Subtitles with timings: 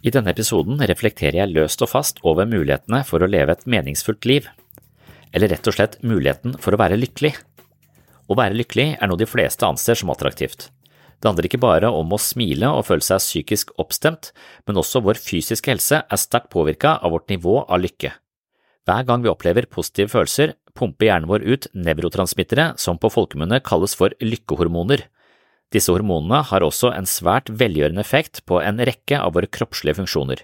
[0.00, 4.24] I denne episoden reflekterer jeg løst og fast over mulighetene for å leve et meningsfullt
[4.28, 4.46] liv.
[5.36, 7.34] Eller rett og slett muligheten for å være lykkelig.
[8.30, 10.70] Å være lykkelig er noe de fleste anser som attraktivt.
[11.20, 14.30] Det handler ikke bare om å smile og føle seg psykisk oppstemt,
[14.64, 18.14] men også vår fysiske helse er sterkt påvirka av vårt nivå av lykke.
[18.88, 23.92] Hver gang vi opplever positive følelser, pumper hjernen vår ut nevrotransmittere som på folkemunne kalles
[23.98, 25.04] for lykkehormoner.
[25.70, 30.42] Disse hormonene har også en svært velgjørende effekt på en rekke av våre kroppslige funksjoner.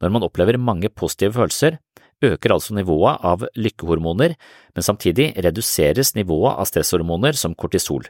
[0.00, 1.78] Når man opplever mange positive følelser,
[2.24, 4.36] øker altså nivået av lykkehormoner,
[4.76, 8.04] men samtidig reduseres nivået av stresshormoner som kortisol.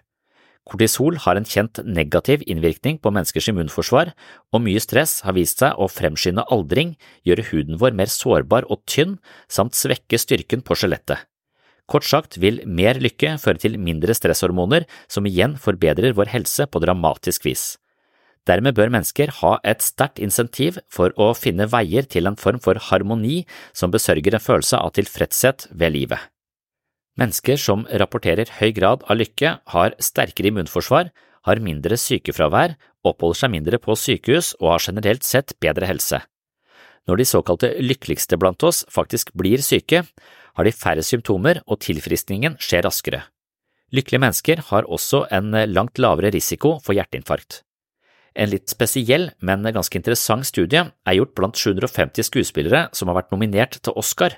[0.69, 4.13] Kortisol har en kjent negativ innvirkning på menneskers immunforsvar,
[4.53, 6.97] og mye stress har vist seg å fremskynde aldring,
[7.27, 9.19] gjøre huden vår mer sårbar og tynn,
[9.49, 11.30] samt svekke styrken på skjelettet.
[11.91, 16.83] Kort sagt vil mer lykke føre til mindre stresshormoner, som igjen forbedrer vår helse på
[16.83, 17.65] dramatisk vis.
[18.49, 22.79] Dermed bør mennesker ha et sterkt insentiv for å finne veier til en form for
[22.89, 23.43] harmoni
[23.77, 26.23] som besørger en følelse av tilfredshet ved livet.
[27.21, 31.11] Mennesker som rapporterer høy grad av lykke, har sterkere immunforsvar,
[31.45, 36.23] har mindre sykefravær, oppholder seg mindre på sykehus og har generelt sett bedre helse.
[37.09, 40.05] Når de såkalte lykkeligste blant oss faktisk blir syke,
[40.61, 43.25] har de færre symptomer og tilfriskningen skjer raskere.
[43.91, 47.63] Lykkelige mennesker har også en langt lavere risiko for hjerteinfarkt.
[48.39, 53.35] En litt spesiell, men ganske interessant studie er gjort blant 750 skuespillere som har vært
[53.35, 54.37] nominert til Oscar.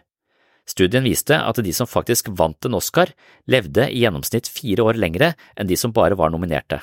[0.64, 3.10] Studien viste at de som faktisk vant en Oscar,
[3.50, 6.78] levde i gjennomsnitt fire år lengre enn de som bare var nominerte.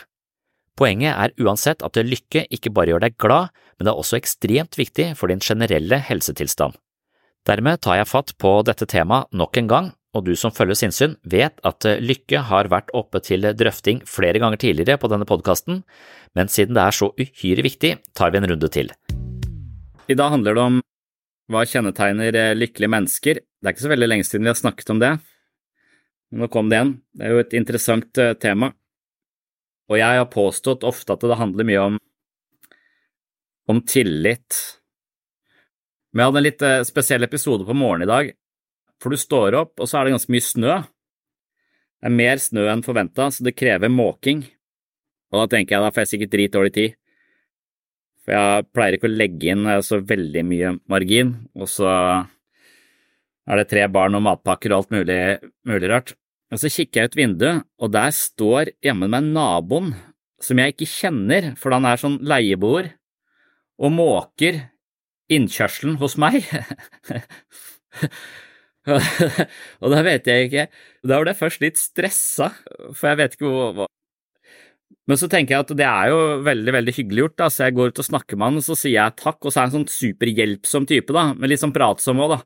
[0.78, 4.78] Poenget er uansett at lykke ikke bare gjør deg glad, men det er også ekstremt
[4.80, 6.78] viktig for din generelle helsetilstand.
[7.48, 11.16] Dermed tar jeg fatt på dette temaet nok en gang, og du som følger sinnssyn
[11.24, 15.84] vet at lykke har vært oppe til drøfting flere ganger tidligere på denne podkasten,
[16.36, 18.92] men siden det er så uhyre viktig, tar vi en runde til.
[20.10, 20.80] I dag handler det om
[21.50, 23.42] hva kjennetegner lykkelige mennesker.
[23.42, 25.14] Det er ikke så veldig lenge siden vi har snakket om det.
[26.38, 26.96] Nå kom det igjen.
[27.14, 28.72] Det er jo et interessant tema.
[29.90, 31.96] Og jeg har påstått ofte at det handler mye om,
[33.70, 34.58] om tillit.
[36.10, 38.32] Men jeg hadde en litt spesiell episode på morgenen i dag,
[39.00, 40.78] for du står opp, og så er det ganske mye snø.
[42.00, 44.42] Det er mer snø enn forventa, så det krever måking.
[45.30, 46.98] Og da tenker jeg da får jeg sikkert dritdårlig tid.
[48.26, 51.90] For jeg pleier ikke å legge inn så veldig mye margin, og så
[53.50, 55.20] er det tre barn og matpakker og alt mulig,
[55.70, 56.16] mulig rart.
[56.50, 59.94] Og så kikker jeg ut vinduet, og der står jammen meg naboen,
[60.42, 62.94] som jeg ikke kjenner, for han er sånn leieboer,
[63.80, 64.64] og måker
[65.34, 66.46] innkjørselen hos meg.
[68.90, 70.64] og da vet jeg ikke
[71.04, 72.48] Da ble jeg først litt stressa,
[72.96, 73.90] for jeg vet ikke hvor
[75.10, 77.76] Men så tenker jeg at det er jo veldig veldig hyggelig gjort, da, så jeg
[77.78, 79.72] går ut og snakker med han, og så sier jeg takk, og så er han
[79.72, 82.40] en sånn superhjelpsom type, da, men litt sånn pratsom òg, da.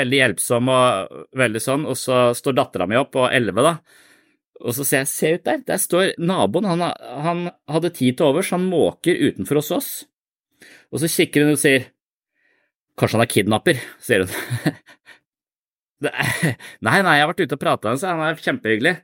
[0.00, 3.74] Veldig hjelpsom og veldig sånn, og så står dattera mi opp på elleve, da.
[4.64, 6.82] Og så ser jeg, se ut der, der står naboen, han,
[7.28, 9.92] han hadde tid til overs, han måker utenfor hos oss.
[10.90, 11.93] Og så kikker hun og sier,
[13.00, 14.76] kanskje han er kidnapper, sier hun.
[16.84, 18.94] nei, nei, jeg har vært ute og prata med ham, han er kjempehyggelig.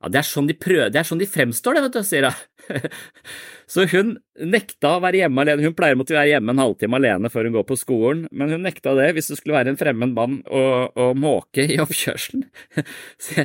[0.00, 2.26] Ja, det er sånn de prøver, det er sånn de fremstår, det, vet du, sier
[2.30, 2.84] hun.
[3.70, 4.14] Så hun
[4.50, 5.66] nekta å være hjemme alene.
[5.68, 8.54] Hun pleier å måtte være hjemme en halvtime alene før hun går på skolen, men
[8.54, 12.48] hun nekta det hvis det skulle være en fremmed mann og, og måke i oppkjørselen.
[13.20, 13.44] Så,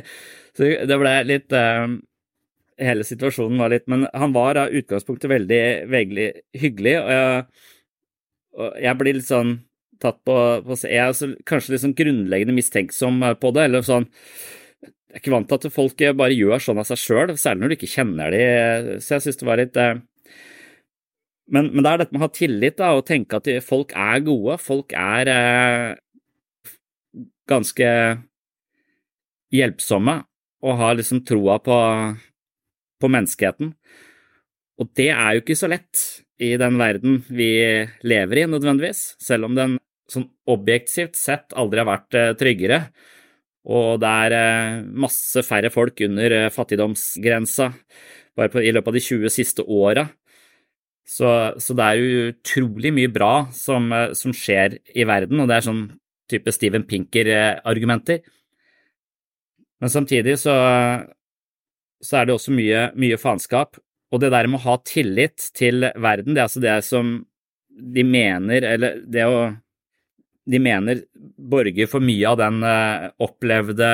[0.56, 1.84] så det ble litt uh,
[2.80, 5.60] Hele situasjonen var litt Men han var av utgangspunktet veldig,
[5.92, 6.26] veldig
[6.60, 7.44] hyggelig, og jeg,
[8.56, 9.52] og jeg blir litt sånn
[10.02, 14.08] tatt på, på Jeg er altså kanskje litt sånn grunnleggende mistenksom på det, eller sånn
[15.16, 17.70] jeg er ikke vant til at folk bare gjør sånn av seg sjøl, særlig når
[17.72, 18.40] du ikke kjenner de,
[19.00, 19.94] så jeg synes det var litt eh,
[21.46, 24.24] men, men, det er dette med å ha tillit da, og tenke at folk er
[24.26, 27.90] gode, folk er eh, ganske
[29.54, 30.18] hjelpsomme
[30.66, 31.78] og har liksom troa på,
[33.00, 33.72] på menneskeheten.
[34.82, 36.02] Og det er jo ikke så lett
[36.42, 37.50] i den verden vi
[38.04, 39.78] lever i, nødvendigvis, selv om den
[40.10, 42.80] sånn objektivt sett aldri har vært eh, tryggere
[43.66, 47.72] og det er eh, masse færre folk under eh, fattigdomsgrensa
[48.38, 50.06] bare på, i løpet av de 20 siste åra.
[51.06, 51.28] Så,
[51.62, 53.88] så, det er utrolig mye bra som,
[54.18, 55.84] som, skjer i verden, og det er sånn
[56.30, 58.24] type Steven Pinker-argumenter.
[59.80, 60.54] Men samtidig så,
[62.02, 63.78] så, er det også mye, mye faenskap.
[64.10, 67.14] Og det der med å ha tillit til verden, det er altså det som
[67.70, 69.40] de mener, eller det å
[70.46, 71.02] de mener
[71.36, 73.88] borger for mye av den uh, opplevde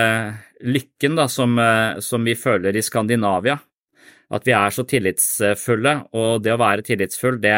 [0.68, 3.56] lykken da, som, uh, som, vi føler i Skandinavia.
[4.32, 7.56] At vi er så tillitsfulle, og det å være tillitsfull, det,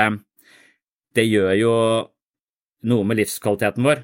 [1.14, 1.74] det gjør jo
[2.90, 4.02] noe med livskvaliteten vår.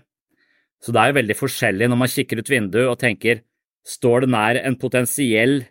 [0.80, 3.42] Så det er jo veldig forskjellig når man kikker ut vinduet og tenker
[3.86, 5.62] står det nær en potensiell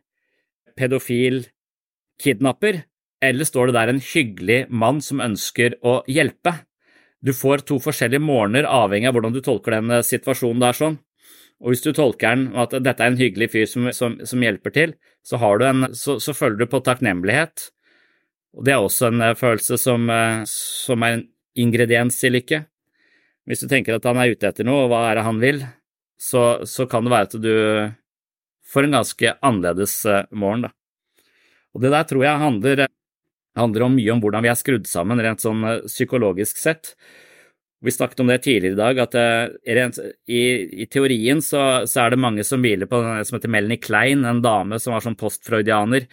[0.79, 1.43] pedofil
[2.21, 2.83] kidnapper,
[3.23, 6.55] eller står det der en hyggelig mann som ønsker å hjelpe?
[7.19, 10.97] Du får to forskjellige morgener avhengig av hvordan du tolker den eh, situasjonen der sånn.
[11.59, 14.75] Og hvis du tolker den at dette er en hyggelig fyr som, som, som hjelper
[14.75, 14.93] til,
[15.27, 17.67] så, en, så, så, føler du på takknemlighet.
[18.55, 21.25] Og det er også en eh, følelse som, eh, som, er en
[21.59, 22.63] ingrediens i lykke.
[23.49, 25.63] Hvis du tenker at han er ute etter noe, og hva er det han vil,
[26.19, 27.53] så, så kan det være at du
[28.69, 29.95] får en ganske annerledes
[30.31, 30.71] morgen, da.
[31.73, 32.83] Og det der tror jeg handler
[33.55, 36.93] det handler om mye om hvordan vi er skrudd sammen rent sånn eh, psykologisk sett.
[37.81, 39.97] Vi snakket om det tidligere i dag, at uh, rent,
[40.27, 40.41] i,
[40.83, 44.25] i, teorien så, så, er det mange som hviler på den som heter Melanie Klein,
[44.27, 46.09] en dame som var sånn postfreudianer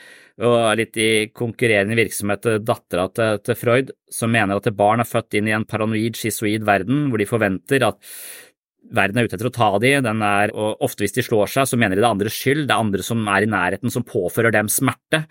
[0.46, 5.40] og litt i konkurrerende virksomhet, dattera til, til, Freud, som mener at barn er født
[5.40, 7.98] inn i en paranoid, schizoid verden, hvor de forventer at
[8.94, 11.68] verden er ute etter å ta de, den er, og ofte hvis de slår seg,
[11.70, 14.04] så mener de det er andres skyld, det er andre som er i nærheten som
[14.06, 15.22] påfører dem smerte,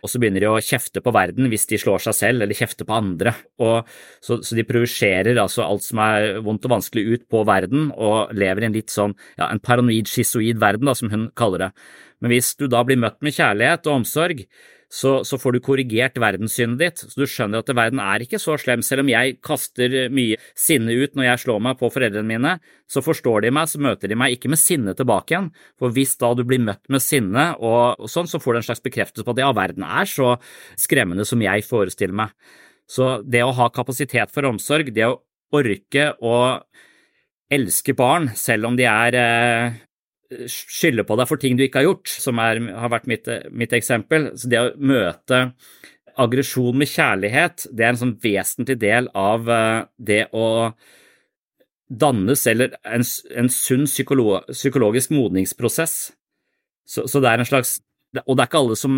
[0.00, 2.88] og så begynner de å kjefte på verden hvis de slår seg selv eller kjefter
[2.88, 3.88] på andre, og
[4.24, 8.34] så, så de projiserer altså alt som er vondt og vanskelig ut på verden, og
[8.36, 11.72] lever i en litt sånn, ja, en paranoid, schizoid verden, da, som hun kaller det.
[12.20, 14.44] Men hvis du da blir møtt med kjærlighet og omsorg,
[14.90, 18.56] så, så, får du korrigert verdenssynet ditt, så du skjønner at verden er ikke så
[18.58, 18.82] slem.
[18.82, 22.56] Selv om jeg kaster mye sinne ut når jeg slår meg på foreldrene mine,
[22.90, 25.52] så forstår de meg, så møter de meg ikke med sinne tilbake igjen.
[25.78, 28.68] For hvis da du blir møtt med sinne og, og sånn, så får du en
[28.72, 30.32] slags bekreftelse på at ja, verden er så
[30.80, 32.34] skremmende som jeg forestiller meg.
[32.90, 35.20] Så det å ha kapasitet for omsorg, det å
[35.54, 36.34] orke å
[37.50, 39.78] elske barn, selv om de er eh,
[40.30, 43.74] skylde på deg for ting du ikke har gjort, som er, har vært mitt, mitt,
[43.76, 44.30] eksempel.
[44.38, 45.42] Så det å møte
[46.20, 50.46] aggresjon med kjærlighet, det er en sånn vesentlig del av uh, det å
[51.90, 55.96] dannes, eller en, en sunn psykolo psykologisk modningsprosess.
[56.86, 57.78] Så, så, det er en slags
[58.24, 58.94] Og det er ikke alle som,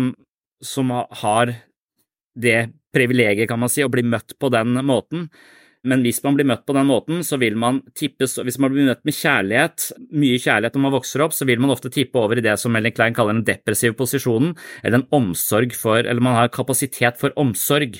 [0.65, 1.51] som har
[2.33, 2.57] det
[2.93, 5.27] privilegiet, kan man si, å bli møtt på den måten.
[5.83, 8.87] Men hvis man blir møtt på den måten, så vil man tippes Hvis man blir
[8.87, 12.39] møtt med kjærlighet, mye kjærlighet når man vokser opp, så vil man ofte tippe over
[12.39, 16.39] i det som Ellen Klein kaller den depressive posisjonen, eller en omsorg for Eller man
[16.39, 17.99] har kapasitet for omsorg.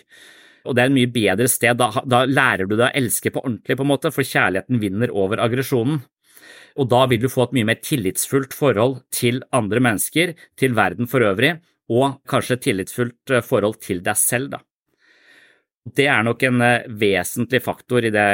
[0.64, 1.76] Og det er et mye bedre sted.
[1.76, 5.12] Da, da lærer du deg å elske på ordentlig, på en måte, for kjærligheten vinner
[5.12, 6.00] over aggresjonen.
[6.80, 11.10] Og da vil du få et mye mer tillitsfullt forhold til andre mennesker, til verden
[11.12, 11.58] for øvrig,
[11.92, 14.64] og kanskje et tillitsfullt eh, forhold til deg selv, da.
[15.84, 18.28] Det er nok en eh, vesentlig faktor i det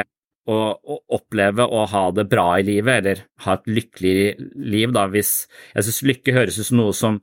[0.49, 4.15] å, å, oppleve å ha det bra i livet, eller ha et lykkelig
[4.55, 7.19] liv, da, hvis Jeg synes lykke høres ut som noe som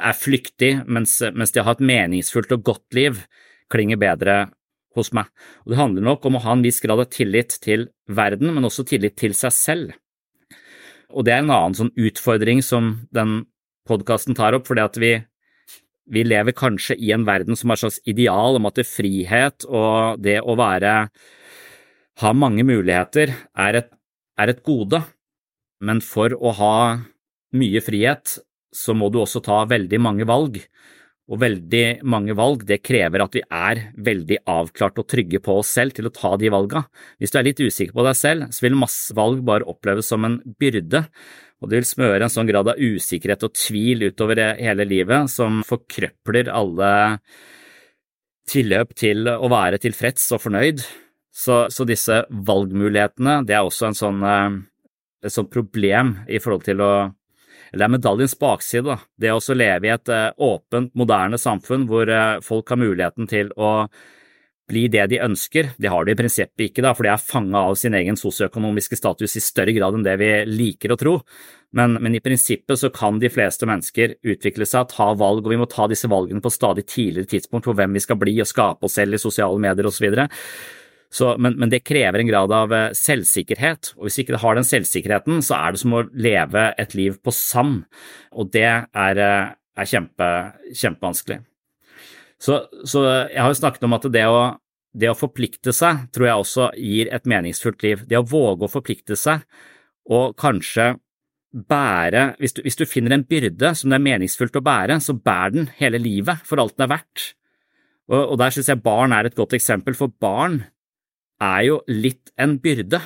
[0.00, 3.24] er flyktig, mens, mens det å ha et meningsfullt og godt liv
[3.70, 4.36] klinger bedre
[4.98, 5.30] hos meg.
[5.64, 8.66] Og Det handler nok om å ha en viss grad av tillit til verden, men
[8.66, 9.98] også tillit til seg selv.
[11.10, 13.44] Og det er en annen sånn utfordring som den
[13.88, 15.12] podkasten tar opp, fordi at vi
[16.10, 20.20] vi lever kanskje i en verden som har et slags ideal om at frihet og
[20.22, 20.94] det å være
[22.20, 23.90] ha mange muligheter er et,
[24.36, 25.00] er et gode,
[25.80, 26.76] men for å ha
[27.56, 28.36] mye frihet
[28.74, 30.60] så må du også ta veldig mange valg.
[31.30, 35.70] Og veldig mange valg, det krever at vi er veldig avklart og trygge på oss
[35.76, 36.82] selv til å ta de valga.
[37.22, 40.26] Hvis du er litt usikker på deg selv, så vil masse valg bare oppleves som
[40.26, 41.04] en byrde,
[41.60, 45.60] og det vil smøre en sånn grad av usikkerhet og tvil utover hele livet som
[45.68, 46.90] forkrøpler alle
[48.50, 50.82] tilløp til å være tilfreds og fornøyd.
[51.30, 54.56] Så, så disse valgmulighetene, det er også en sånn, eh,
[55.28, 56.92] et sånt problem i forhold til å
[57.78, 58.96] det er medaljens bakside, da.
[59.20, 63.52] Det å leve i et uh, åpent, moderne samfunn hvor uh, folk har muligheten til
[63.56, 63.90] å
[64.70, 65.72] bli det de ønsker.
[65.78, 68.98] Det har de i prinsippet ikke, da, for de er fanga av sin egen sosioøkonomiske
[68.98, 71.14] status i større grad enn det vi liker å tro.
[71.76, 75.58] Men, men, i prinsippet så kan de fleste mennesker utvikle seg, ta valg, og vi
[75.60, 78.86] må ta disse valgene på stadig tidligere tidspunkt for hvem vi skal bli og skape
[78.86, 80.08] oss selv i sosiale medier osv.
[81.10, 84.54] Så, men, men, det krever en grad av eh, selvsikkerhet, og hvis ikke det har
[84.54, 87.82] den selvsikkerheten, så er det som å leve et liv på sand,
[88.30, 90.28] og det er, eh, er kjempe,
[90.70, 91.40] kjempevanskelig.
[92.40, 94.38] Så, så, jeg har jo snakket om at det å,
[94.96, 98.06] det å forplikte seg tror jeg også gir et meningsfullt liv.
[98.08, 99.42] Det å våge å forplikte seg,
[100.10, 100.94] og kanskje
[101.50, 105.18] bære hvis du, hvis du finner en byrde som det er meningsfullt å bære, så
[105.18, 107.32] bær den hele livet for alt den er verdt.
[108.10, 110.62] Og, og der synes jeg barn er et godt eksempel, for barn
[111.40, 113.00] er jo litt en byrde.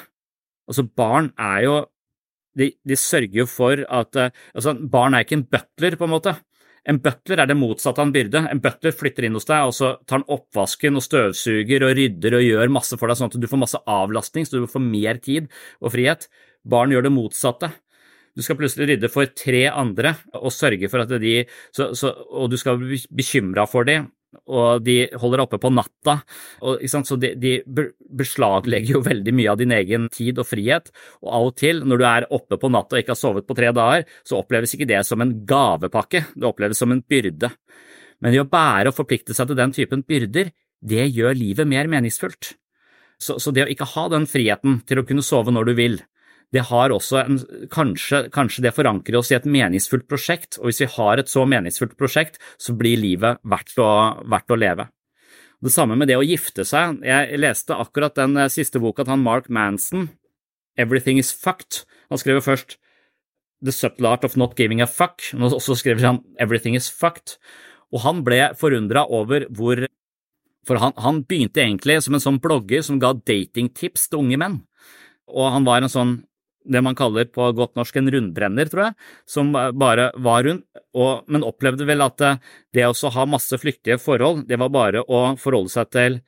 [0.69, 1.83] Altså, barn er jo
[2.55, 6.13] De, de sørger jo for at eh, altså, Barn er ikke en butler, på en
[6.13, 6.37] måte.
[6.87, 8.45] En butler er det motsatte av en byrde.
[8.47, 12.37] En butler flytter inn hos deg, og så tar han oppvasken og støvsuger og rydder
[12.39, 15.19] og gjør masse for deg, sånn at du får masse avlastning, så du får mer
[15.25, 15.49] tid
[15.81, 16.29] og frihet.
[16.63, 17.73] Barn gjør det motsatte.
[18.35, 21.37] Du skal plutselig rydde for tre andre og sørge for at de
[21.75, 24.11] så, så, Og du skal bli bekymra for dem
[24.51, 26.19] og de holder oppe på natta,
[26.65, 27.55] og, så de, de,
[28.15, 30.91] beslaglegger jo veldig mye av din egen tid og frihet,
[31.23, 33.57] og av og til, når du er oppe på natta og ikke har sovet på
[33.59, 37.53] tre dager, så oppleves ikke det som en gavepakke, det oppleves som en byrde.
[38.23, 40.53] Men det å bære og forplikte seg til den typen byrder,
[40.85, 42.55] det gjør livet mer meningsfullt.
[43.21, 45.99] Så, så det å ikke ha den friheten til å kunne sove når du vil,
[46.55, 47.39] det har også en,
[47.73, 51.43] kanskje, kanskje, det forankrer oss i et meningsfullt prosjekt, og hvis vi har et så
[51.51, 53.89] meningsfullt prosjekt, så blir livet verdt å,
[54.31, 54.87] verdt å leve.
[55.65, 57.01] Det samme med det å gifte seg.
[57.07, 60.11] Jeg leste akkurat den eh, siste boka til han Mark Manson,
[60.77, 61.85] Everything Is Fucked.
[62.13, 62.77] Han skrev først
[63.65, 67.39] The Subtle Art of Not Giving a Fuck, og så skrev han Everything Is Fucked.
[67.95, 69.87] Og han ble forundra over hvor
[70.65, 74.55] For han, han begynte egentlig som en sånn blogger som ga datingtips til unge menn.
[75.29, 76.15] Og han var en sånn
[76.65, 78.97] det man kaller på godt norsk en rundbrenner, tror jeg,
[79.29, 82.41] som bare var rundt, og, men opplevde vel at eh,
[82.75, 86.23] det å ha masse flyktige forhold, det var bare å forholde seg til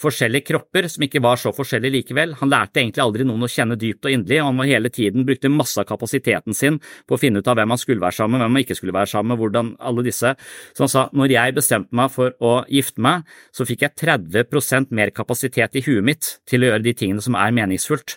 [0.00, 2.34] forskjellige kropper som ikke var så forskjellige likevel.
[2.40, 5.26] Han lærte egentlig aldri noen å kjenne dypt og inderlig, og han var hele tiden
[5.28, 8.38] brukte masse av kapasiteten sin på å finne ut av hvem han skulle være sammen
[8.38, 10.34] med, hvem han ikke skulle være sammen med, hvordan alle disse.
[10.72, 14.94] Så han sa når jeg bestemte meg for å gifte meg, så fikk jeg 30%
[14.96, 18.16] mer kapasitet i huet mitt til å gjøre de tingene som er meningsfullt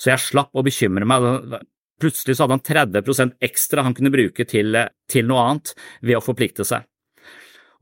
[0.00, 1.58] så jeg slapp å bekymre meg.
[2.02, 4.76] Plutselig så hadde han 30% ekstra han kunne bruke til,
[5.10, 6.86] til, noe annet ved å forplikte seg.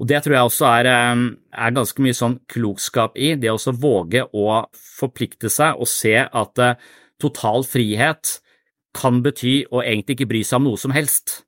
[0.01, 3.77] Og Det tror jeg også er, eh, er ganske mye sånn klokskap i, det å
[3.77, 6.75] våge å forplikte seg og se at uh,
[7.23, 8.41] total frihet
[8.97, 11.45] kan bety å egentlig ikke bry seg om noe som helst.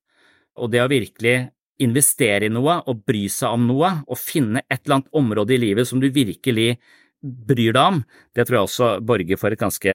[0.56, 1.50] Og det å virkelig
[1.82, 5.60] investere i noe og bry seg om noe, og finne et eller annet område i
[5.60, 6.76] livet som du virkelig
[7.24, 8.00] bryr deg om,
[8.36, 9.94] det tror jeg også borger for et ganske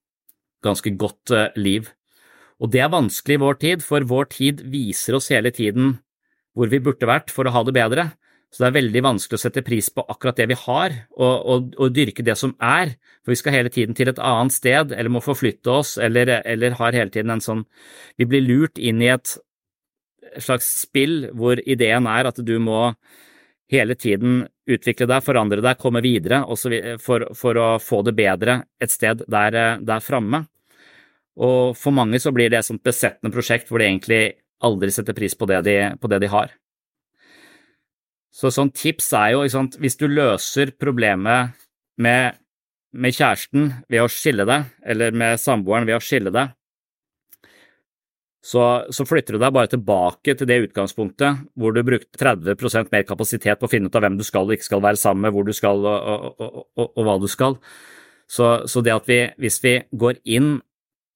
[0.66, 1.90] ganske godt eh, liv.
[2.60, 5.98] Og det er vanskelig i vår tid, for vår tid viser oss hele tiden
[6.58, 8.10] hvor vi burde vært for å ha det bedre.
[8.50, 11.68] Så det er veldig vanskelig å sette pris på akkurat det vi har, og, og,
[11.78, 15.14] og, dyrke det som er, for vi skal hele tiden til et annet sted, eller
[15.14, 17.62] må forflytte oss, eller, eller har hele tiden en sånn
[18.18, 19.36] Vi blir lurt inn i et
[20.42, 22.82] slags spill hvor ideen er at du må
[23.70, 26.42] hele tiden utvikle deg, forandre deg, komme videre
[27.02, 30.46] for, for, å få det bedre et sted der, der framme.
[31.40, 34.24] Og for mange så blir det et besettende prosjekt hvor de egentlig
[34.66, 36.52] aldri setter pris på det de, på det de har.
[38.30, 41.56] Så sånn tips er jo, sant, hvis du løser problemet
[42.00, 42.38] med,
[42.94, 46.54] med kjæresten ved å skille deg, eller med samboeren ved å skille deg,
[48.40, 48.64] så,
[48.96, 53.60] så, flytter du deg bare tilbake til det utgangspunktet hvor du brukte 30% mer kapasitet
[53.60, 55.48] på å finne ut av hvem du skal og ikke skal være sammen med, hvor
[55.48, 57.60] du skal og, og, og, og hva du skal.
[58.30, 60.60] Så, så, det at vi, hvis vi går inn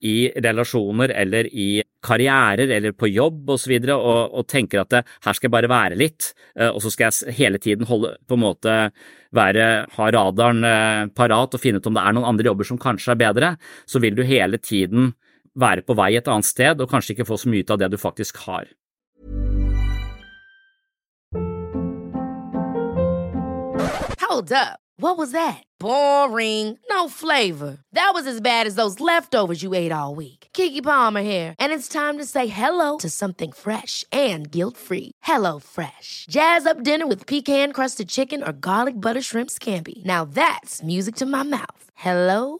[0.03, 1.67] i relasjoner eller i
[2.03, 3.53] karrierer eller på jobb osv.
[3.53, 6.67] Og, så videre, og, og tenker at det, her skal jeg bare være litt, eh,
[6.67, 8.77] og så skal jeg hele tiden holde, på en måte
[9.33, 12.81] være, ha radaren eh, parat og finne ut om det er noen andre jobber som
[12.81, 13.53] kanskje er bedre,
[13.87, 15.13] så vil du hele tiden
[15.55, 17.91] være på vei et annet sted og kanskje ikke få så mye ut av det
[17.93, 18.69] du faktisk har.
[24.33, 24.79] Hold up.
[24.97, 25.63] What was that?
[25.79, 26.77] Boring.
[26.89, 27.77] No flavor.
[27.93, 30.47] That was as bad as those leftovers you ate all week.
[30.53, 35.11] Kiki Palmer here, and it's time to say hello to something fresh and guilt-free.
[35.23, 36.25] Hello Fresh.
[36.29, 40.03] Jazz up dinner with pecan-crusted chicken or garlic butter shrimp scampi.
[40.05, 41.83] Now that's music to my mouth.
[41.95, 42.59] Hello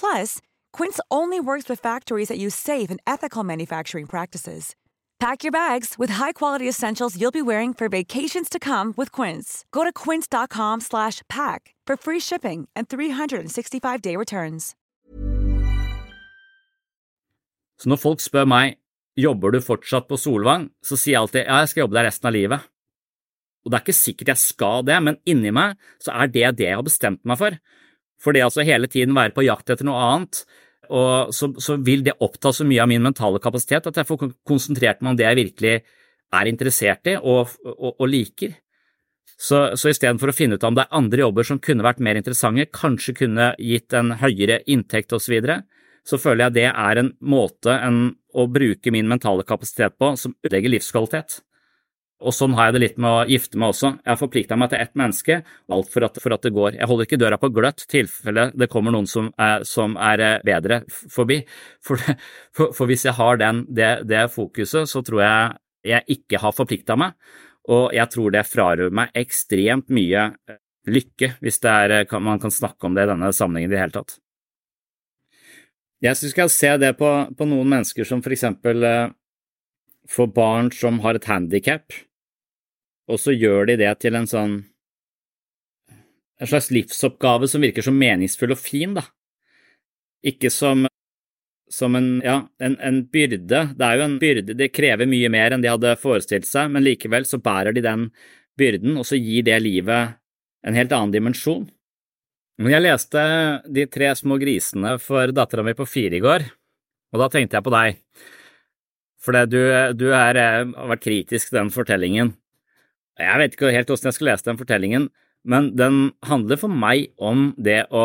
[0.00, 0.40] Plus,
[0.72, 4.74] Quince only works with factories that use safe and ethical manufacturing practices.
[5.20, 9.64] Pack your bags with high-quality essentials you'll be wearing for vacations to come with Quince.
[9.72, 14.74] Go to quince.com/pack for free shipping and 365-day returns.
[17.78, 18.76] Så når folk spør meg
[19.16, 22.28] jobber du fortsatt på Solvang, så sier jeg alltid ja, jeg skal jobbe der resten
[22.30, 22.60] av livet.
[23.64, 26.68] Og det er ikke sikkert jeg skal det, men inni meg så er det det
[26.68, 27.58] jeg har bestemt meg for.
[28.20, 30.44] For det altså hele tiden være på jakt etter noe annet,
[30.92, 34.26] og så, så vil det oppta så mye av min mentale kapasitet at jeg får
[34.46, 35.74] konsentrert meg om det jeg virkelig
[36.34, 38.56] er interessert i og, og, og liker.
[39.34, 42.18] Så, så istedenfor å finne ut om det er andre jobber som kunne vært mer
[42.18, 45.56] interessante, kanskje kunne gitt en høyere inntekt osv., så, videre,
[46.04, 47.98] så føler jeg det er en måte en,
[48.36, 51.40] å bruke min mentale kapasitet på som ødelegger livskvalitet.
[52.22, 53.90] Og sånn har jeg det litt med å gifte meg også.
[53.98, 55.38] Jeg har forplikta meg til ett menneske,
[55.74, 56.76] alt for at, for at, det går.
[56.78, 60.36] Jeg holder ikke døra på gløtt tilfelle det kommer noen som er, som er eh,
[60.46, 61.40] bedre forbi.
[61.84, 62.00] For,
[62.54, 65.54] for, for, hvis jeg har den, det, det, fokuset, så tror jeg
[65.94, 67.16] jeg ikke har forplikta meg,
[67.68, 72.54] og jeg tror det frarøver meg ekstremt mye eh, lykke, hvis er, eh, man kan
[72.54, 74.20] snakke om det i denne sammenhengen i det hele tatt.
[76.04, 78.84] Jeg syns vi skal se det på, på, noen mennesker som for eksempel
[80.10, 81.94] får barn som har et handikap,
[83.08, 84.62] og så gjør de det til en sånn
[86.40, 89.04] en slags livsoppgave som virker så meningsfull og fin, da.
[90.24, 90.86] Ikke som,
[91.70, 93.60] som en, ja, en, en, byrde.
[93.76, 96.84] Det er jo en byrde, det krever mye mer enn de hadde forestilt seg, men
[96.84, 98.08] likevel så bærer de den
[98.58, 100.18] byrden, og så gir det livet
[100.64, 101.68] en helt annen dimensjon.
[102.54, 103.20] Jeg leste
[103.66, 106.44] De tre små grisene for dattera mi på fire i går,
[107.14, 107.98] og da tenkte jeg på deg.
[109.24, 109.60] For du,
[109.96, 112.34] du er, har vært kritisk til den fortellingen.
[113.20, 115.08] Jeg vet ikke helt hvordan jeg skal lese den fortellingen,
[115.48, 118.04] men den handler for meg om det å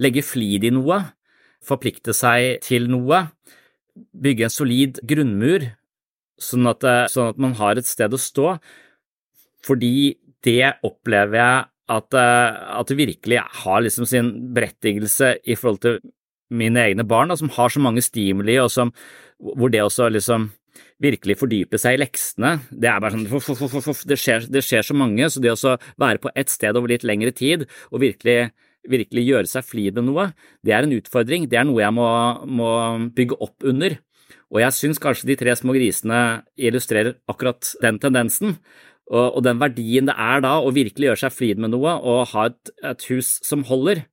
[0.00, 1.00] legge flid i noe,
[1.64, 3.24] forplikte seg til noe,
[4.16, 5.66] bygge en solid grunnmur,
[6.40, 8.54] sånn at, sånn at man har et sted å stå,
[9.66, 10.14] fordi
[10.46, 15.98] det opplever jeg at, at det virkelig har liksom sin berettigelse i forhold til
[16.50, 18.94] mine egne barn, da, som har så mange stimuli, og som,
[19.40, 20.50] hvor det også liksom
[21.02, 25.30] virkelig fordype seg i leksene, det er bare sånn det skjer, det skjer så mange,
[25.32, 28.52] så det å være på ett sted over litt lengre tid og virkelig,
[28.88, 30.28] virkelig gjøre seg flid med noe,
[30.66, 32.06] det er en utfordring, det er noe jeg må,
[32.46, 32.70] må
[33.16, 33.98] bygge opp under.
[34.50, 36.20] Og jeg syns kanskje de tre små grisene
[36.58, 38.56] illustrerer akkurat den tendensen.
[39.10, 42.28] Og, og, den verdien det er da å virkelig gjøre seg flid med noe og
[42.30, 44.04] ha et, et hus som holder,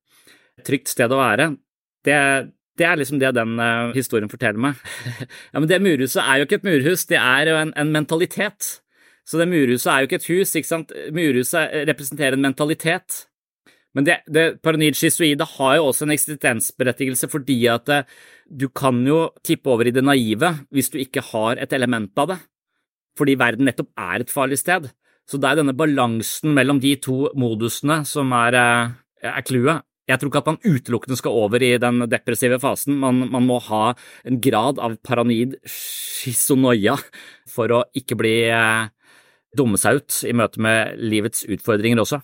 [0.58, 1.52] et trygt sted å være,
[2.06, 2.18] det,
[2.78, 4.82] det er liksom det den uh, historien forteller meg.
[5.52, 8.68] ja, Men det murhuset er jo ikke et murhus, det er jo en, en, mentalitet.
[9.28, 10.94] Så det murhuset er jo ikke et hus, ikke sant.
[11.14, 13.24] Murhuset representerer en mentalitet.
[13.96, 18.02] Men det, det paranoid schizoide har jo også en eksistensberettigelse fordi at det,
[18.46, 22.32] du kan jo tippe over i det naive hvis du ikke har et element av
[22.34, 22.38] det.
[23.18, 24.86] Fordi verden nettopp er et farlig sted.
[25.28, 28.56] Så det er denne balansen mellom de to modusene som er,
[29.20, 29.87] er clouet.
[30.08, 32.96] Jeg tror ikke at man utelukkende skal over i den depressive fasen.
[33.02, 33.92] Man, man må ha
[34.28, 36.96] en grad av paranoid schizonoia
[37.48, 38.88] for å ikke bli eh,
[39.56, 42.22] dumme seg ut i møte med livets utfordringer også.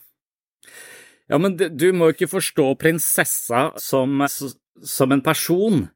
[1.29, 5.87] Ja, men du må jo ikke forstå prinsessa som, som en person.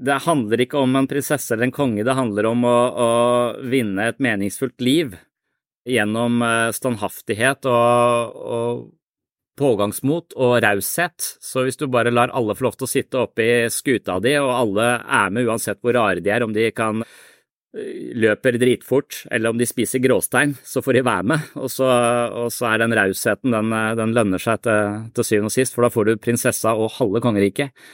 [0.00, 3.10] Det handler ikke om en prinsesse eller en konge, det handler om å, å
[3.70, 5.14] vinne et meningsfullt liv
[5.88, 8.84] gjennom eh, standhaftighet og, og
[9.58, 13.44] pågangsmot og raushet, så hvis du bare lar alle få lov til å sitte oppe
[13.44, 17.04] i skuta di, og alle er med uansett hvor rare de er, om de kan
[17.04, 17.92] øh,
[18.24, 21.52] løper dritfort, eller om de spiser gråstein, så får de være med.
[21.60, 21.90] Og så,
[22.44, 25.86] og så er den rausheten, den, den, lønner seg til, til syvende og sist, for
[25.86, 27.86] da får du prinsessa og halve kongeriket.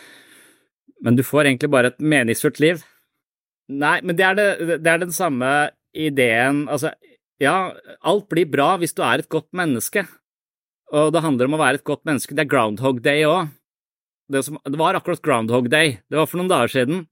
[1.05, 2.83] Men du får egentlig bare et meningsfullt liv.
[3.71, 6.93] Nei, men det er, det, det er den samme ideen, altså,
[7.41, 7.73] ja,
[8.07, 10.05] alt blir bra hvis du er et godt menneske,
[10.91, 12.35] og det handler om å være et godt menneske.
[12.35, 13.51] Det er Groundhog Day òg.
[14.31, 17.05] Det, det, var akkurat Groundhog Day, det var for noen dager siden.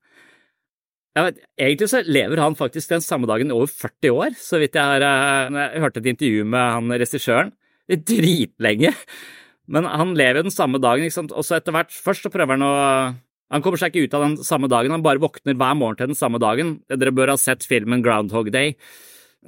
[1.19, 4.77] Vet, egentlig så lever han faktisk den samme dagen i over 40 år, så vidt
[4.79, 7.55] jeg har eh, jeg hørte et intervju med han regissøren.
[7.89, 8.93] Dritlenge.
[9.73, 12.31] Men han lever jo den samme dagen, ikke sant, og så etter hvert Først så
[12.33, 12.75] prøver han å
[13.53, 16.11] Han kommer seg ikke ut av den samme dagen, han bare våkner hver morgen til
[16.11, 16.79] den samme dagen.
[16.93, 18.77] Dere bør ha sett filmen Groundhog Day,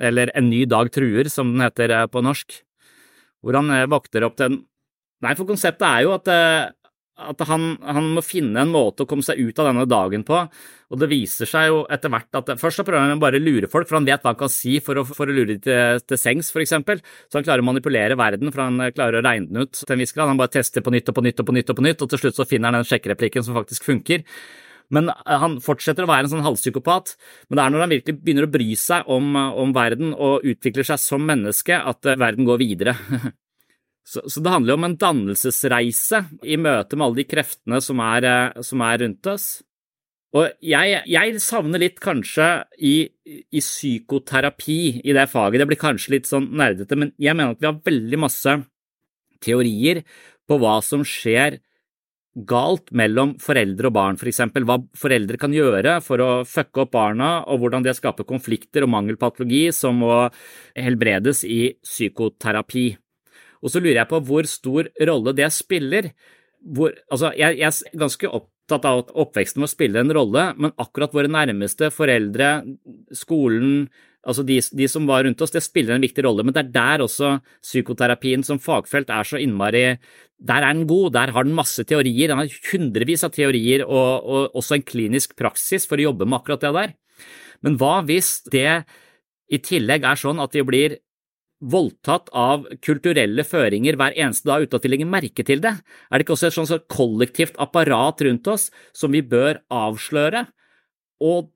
[0.00, 2.62] eller En ny dag truer, som den heter eh, på norsk
[3.40, 4.61] hvor han vakter opp til en
[5.20, 6.70] Nei, for konseptet er jo at, eh,
[7.20, 10.38] at han, han, må finne en måte å komme seg ut av denne dagen på,
[10.90, 13.68] og det viser seg jo etter hvert at Først så prøver han bare å lure
[13.70, 16.00] folk, for han vet hva han kan si for å, for å lure dem til,
[16.07, 17.05] til, sengs, eksempel.
[17.29, 19.94] Så han klarer å manipulere verden, for han eh, klarer å regne den ut til
[19.94, 20.33] en viss grad.
[20.33, 22.14] Han bare tester på nytt og på nytt og på nytt, og på nytt, og
[22.14, 24.24] til slutt så finner han den sjekkereplikken som faktisk funker.
[24.90, 27.14] Men han fortsetter å være en sånn halvpsykopat.
[27.48, 30.88] Men det er når han virkelig begynner å bry seg om, om verden og utvikler
[30.88, 32.96] seg som menneske, at verden går videre.
[34.11, 38.00] Så, så, det handler jo om en dannelsesreise i møte med alle de kreftene som
[38.03, 39.44] er, eh, som er rundt oss.
[40.35, 42.48] Og jeg, jeg, savner litt kanskje
[42.79, 42.94] i,
[43.29, 47.62] i, psykoterapi i det faget, det blir kanskje litt sånn nerdete, men jeg mener at
[47.62, 48.55] vi har veldig masse
[49.42, 50.05] teorier
[50.46, 51.59] på hva som skjer
[52.48, 56.92] galt mellom foreldre og barn, for eksempel hva foreldre kan gjøre for å fucke opp
[56.94, 60.14] barna, og hvordan det skaper konflikter og mangelpatologi som må
[60.76, 62.88] helbredes i psykoterapi.
[63.61, 66.12] Og så lurer jeg på hvor stor rolle det spiller.
[66.61, 68.31] Hvor, altså, jeg, jeg, er ganske
[68.70, 72.62] opptatt av at oppveksten må spille en rolle, men akkurat våre nærmeste, foreldre,
[73.16, 73.88] skolen,
[74.22, 76.44] altså de, de, som var rundt oss, det spiller en viktig rolle.
[76.44, 79.98] Men det er der også psykoterapien som fagfelt er så innmari
[80.40, 84.24] Der er den god, der har den masse teorier, den har hundrevis av teorier og,
[84.24, 86.94] og også en klinisk praksis for å jobbe med akkurat det der.
[87.61, 88.85] Men hva hvis det
[89.50, 90.96] i tillegg er sånn at de blir
[91.61, 95.75] voldtatt av kulturelle føringer hver eneste dag uten at vi legger merke til det?
[96.09, 100.46] Er det ikke også et sånt kollektivt apparat rundt oss som vi bør avsløre?
[101.20, 101.51] Og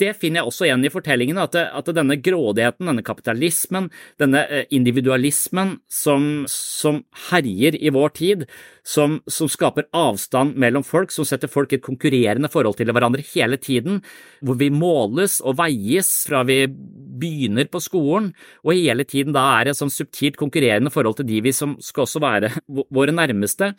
[0.00, 4.64] det finner jeg også igjen i fortellingen, at, at denne grådigheten, denne kapitalismen, denne eh,
[4.74, 8.42] individualismen som, som herjer i vår tid,
[8.84, 13.24] som, som, skaper avstand mellom folk, som setter folk i et konkurrerende forhold til hverandre
[13.30, 14.02] hele tiden,
[14.44, 18.32] hvor vi måles og veies fra vi begynner på skolen,
[18.66, 22.08] og hele tiden da er et sånn subtilt konkurrerende forhold til de vi som skal
[22.08, 22.52] også være
[22.90, 23.72] våre nærmeste,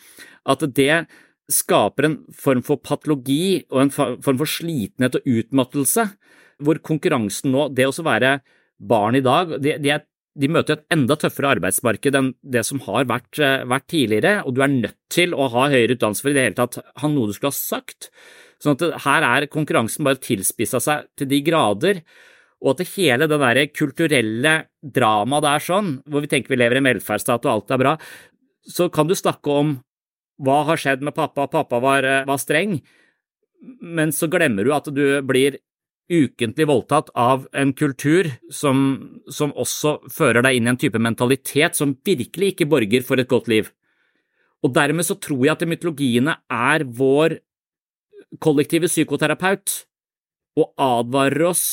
[0.46, 1.06] at det
[1.52, 6.08] skaper en form for patologi og en form for slitenhet og utmattelse,
[6.64, 8.40] hvor konkurransen nå, det å være
[8.80, 10.06] barn i dag, de, de, er,
[10.36, 14.56] de møter et enda tøffere arbeidsmarked enn det som har vært, eh, vært, tidligere, og
[14.56, 17.30] du er nødt til å ha høyere utdannelse for i det hele tatt ha noe
[17.30, 18.10] du skulle ha sagt.
[18.64, 22.02] Sånn at her er konkurransen bare tilspissa seg til de grader,
[22.64, 24.54] og at det hele det der kulturelle
[24.96, 27.82] dramaet det er sånn, hvor vi tenker vi lever i en velferdsstat og alt er
[27.82, 27.98] bra,
[28.66, 29.76] så kan du snakke om
[30.42, 32.82] hva har skjedd med pappa, pappa var, eh, var streng,
[33.82, 35.60] men så glemmer du at du blir
[36.12, 41.78] ukentlig voldtatt av en kultur som, som, også fører deg inn i en type mentalitet
[41.78, 43.72] som virkelig ikke borger for et godt liv.
[44.62, 47.40] Og dermed så tror jeg at mytologiene er vår
[48.42, 49.82] kollektive psykoterapeut
[50.60, 51.66] og advarer oss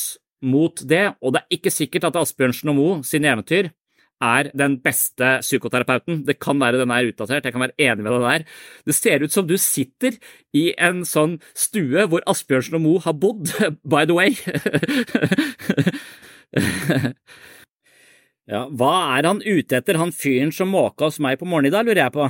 [0.43, 3.69] mot det, og det er ikke sikkert at Asbjørnsen og Moe sine eventyr
[4.23, 6.23] er den beste psykoterapeuten.
[6.27, 8.45] Det kan være den er utdatert, jeg kan være enig med den der.
[8.87, 10.17] Det ser ut som du sitter
[10.55, 13.51] i en sånn stue hvor Asbjørnsen og Moe har bodd,
[13.93, 14.37] by the way.
[18.53, 21.75] ja, hva er han ute etter, han fyren som måka hos meg på morgenen i
[21.75, 22.29] dag, lurer jeg på.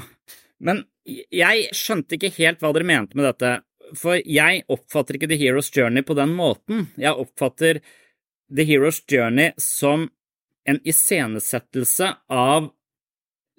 [0.64, 0.86] Men
[1.34, 3.58] jeg skjønte ikke helt hva dere mente med dette,
[4.00, 6.88] for jeg oppfatter ikke The Hero's Journey på den måten.
[6.98, 7.82] Jeg oppfatter
[8.54, 10.08] The Hero's Journey som
[10.70, 12.70] en iscenesettelse av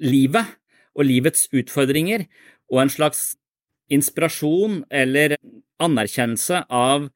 [0.02, 0.56] livet
[0.94, 2.26] og livets utfordringer,
[2.72, 3.34] og en slags
[3.92, 5.36] inspirasjon eller
[5.82, 7.10] anerkjennelse av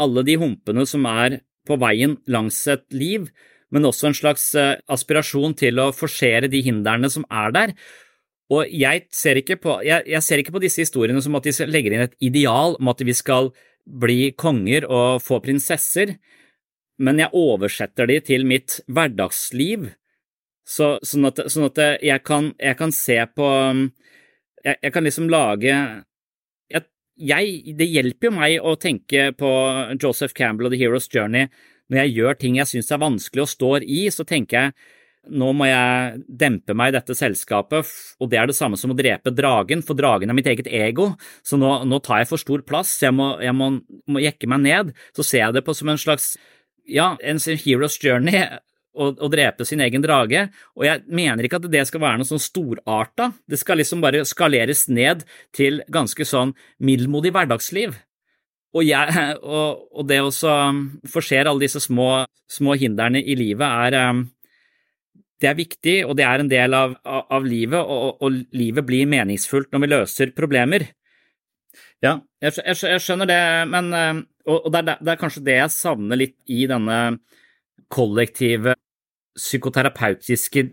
[0.00, 3.28] alle de humpene som er på veien langs et liv,
[3.74, 7.74] men også en slags eh, aspirasjon til å forsere de hindrene som er der.
[8.52, 11.96] Og jeg ser, på, jeg, jeg ser ikke på disse historiene som at de legger
[11.96, 13.50] inn et ideal om at vi skal
[13.84, 16.16] bli konger og få prinsesser,
[17.02, 19.90] men jeg oversetter de til mitt hverdagsliv
[20.64, 23.48] Så, sånn, at, sånn at jeg, kan, jeg kan se på
[24.64, 25.74] jeg, jeg kan liksom lage
[26.70, 26.86] jeg,
[27.18, 29.52] jeg, Det hjelper jo meg å tenke på
[30.00, 31.50] Joseph Campbell og The Hero's Journey.
[31.90, 34.76] Når jeg gjør ting jeg syns er vanskelig og står i, så tenker jeg
[35.32, 37.88] nå må jeg dempe meg i dette selskapet,
[38.20, 41.14] og det er det samme som å drepe dragen, for dragen er mitt eget ego,
[41.40, 43.70] så nå, nå tar jeg for stor plass, jeg må, jeg må,
[44.10, 44.92] må jekke meg ned.
[45.16, 46.34] Så ser jeg det på som en slags
[46.86, 48.44] ja, en hero's journey,
[48.94, 52.42] å, drepe sin egen drage, og jeg mener ikke at det skal være noe sånn
[52.42, 57.96] storarta, det skal liksom bare skaleres ned til ganske sånn middelmodig hverdagsliv.
[58.74, 60.30] Og, jeg, og, og det å
[61.10, 64.24] forsere alle disse små, små, hindrene i livet er um,
[65.42, 68.86] det er viktig, og det er en del av, av, av livet, og, og, livet
[68.86, 70.88] blir meningsfullt når vi løser problemer.
[72.04, 73.90] Ja, jeg, jeg, jeg skjønner det, men
[74.44, 76.98] Og, Og, det er, det er kanskje det jeg savner litt i denne
[77.92, 78.74] kollektive
[79.34, 80.66] psykoterapeutiske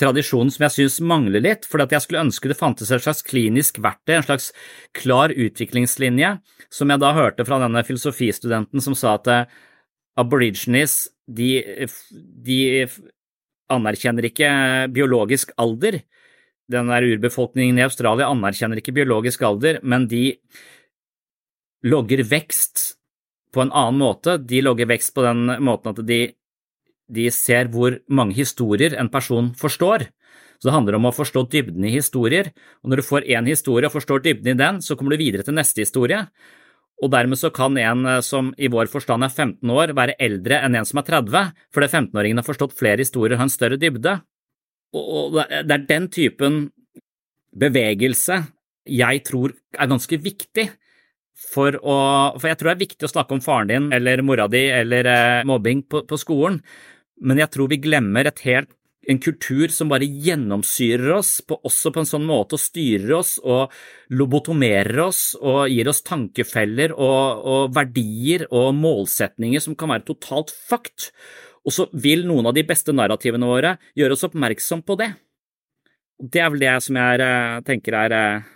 [0.00, 3.80] tradisjonen som jeg synes mangler litt, For jeg skulle ønske det fantes et slags klinisk
[3.82, 4.50] verktøy, en slags
[4.96, 6.36] klar utviklingslinje,
[6.72, 9.58] som jeg da hørte fra denne filosofistudenten som sa at eh,
[10.20, 11.60] aborigines de,
[12.10, 12.60] de
[13.70, 14.50] anerkjenner ikke
[14.94, 16.00] biologisk alder.
[16.70, 20.36] Den der urbefolkningen i Australia anerkjenner ikke biologisk alder, men de
[21.86, 22.84] logger vekst
[23.50, 24.36] på en annen måte.
[24.38, 26.20] De logger vekst på den måten at de
[27.10, 30.06] de ser hvor mange historier en person forstår.
[30.60, 32.52] Så det handler om å forstå dybden i historier,
[32.84, 35.46] og når du får én historie og forstår dybden i den, så kommer du videre
[35.46, 36.26] til neste historie.
[37.00, 40.60] Og dermed så kan en eh, som i vår forstand er 15 år, være eldre
[40.60, 43.80] enn en som er 30, fordi 15-åringen har forstått flere historier og har en større
[43.80, 44.18] dybde.
[44.96, 46.62] Og det er den typen
[47.50, 48.40] bevegelse
[48.90, 50.66] jeg tror er ganske viktig
[51.40, 51.96] for å
[52.36, 55.06] For jeg tror det er viktig å snakke om faren din eller mora di eller
[55.08, 56.58] eh, mobbing på, på skolen,
[57.24, 58.74] men jeg tror vi glemmer helt
[59.08, 63.38] en kultur som bare gjennomsyrer oss, på, også på en sånn måte, og styrer oss
[63.40, 63.72] og
[64.12, 70.52] lobotomerer oss og gir oss tankefeller og, og verdier og målsetninger som kan være totalt
[70.52, 71.08] fucked.
[71.66, 75.10] Og så vil noen av de beste narrativene våre gjøre oss oppmerksom på det.
[76.20, 78.48] Det er vel det som jeg eh, tenker er eh,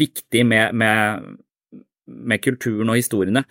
[0.00, 1.30] viktig med, med,
[2.30, 3.44] med kulturen og historiene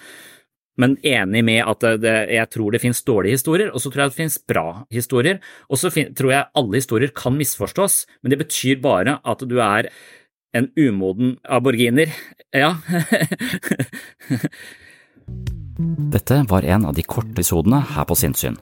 [0.80, 4.14] men enig med at det, jeg tror det finnes dårlige historier, og så tror jeg
[4.14, 5.42] det finnes bra historier.
[5.68, 9.92] Og så tror jeg alle historier kan misforstås, men det betyr bare at du er
[10.56, 12.16] en umoden aborginer.
[12.56, 12.78] Ja.
[15.80, 18.58] Dette var en av de korte episodene her på Sinnsyn.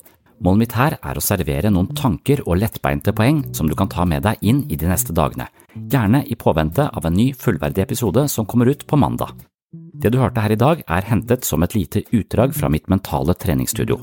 [0.45, 4.05] Målet mitt her er å servere noen tanker og lettbeinte poeng som du kan ta
[4.05, 8.27] med deg inn i de neste dagene, gjerne i påvente av en ny fullverdig episode
[8.29, 9.33] som kommer ut på mandag.
[9.73, 13.33] Det du hørte her i dag, er hentet som et lite utdrag fra mitt mentale
[13.33, 13.97] treningsstudio.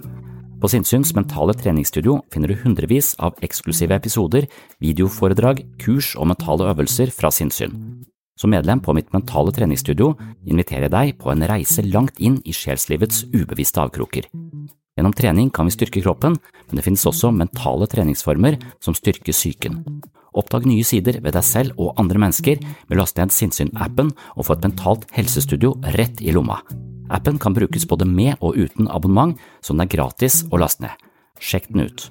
[0.59, 4.48] På Sinnsyns mentale treningsstudio finner du hundrevis av eksklusive episoder,
[4.83, 7.93] videoforedrag, kurs og mentale øvelser fra sinnssyn.
[8.40, 10.14] Som medlem på mitt mentale treningsstudio
[10.50, 14.26] inviterer jeg deg på en reise langt inn i sjelslivets ubevisste avkroker.
[14.94, 16.36] Gjennom trening kan vi styrke kroppen,
[16.68, 19.80] men det finnes også mentale treningsformer som styrker psyken.
[20.34, 24.46] Oppdag nye sider ved deg selv og andre mennesker med å laste ned Sinnsyn-appen og
[24.46, 26.58] få et mentalt helsestudio rett i lomma.
[27.14, 31.06] Appen kan brukes både med og uten abonnement, så den er gratis å laste ned.
[31.38, 32.10] Sjekk den ut.